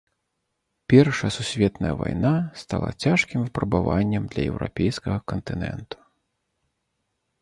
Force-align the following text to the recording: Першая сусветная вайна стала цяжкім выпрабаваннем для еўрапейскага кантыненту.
Першая 0.93 1.29
сусветная 1.35 1.91
вайна 1.99 2.31
стала 2.63 2.89
цяжкім 3.05 3.39
выпрабаваннем 3.45 4.23
для 4.33 4.43
еўрапейскага 4.51 5.17
кантыненту. 5.33 5.97